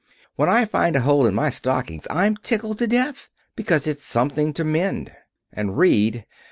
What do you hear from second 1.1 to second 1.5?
in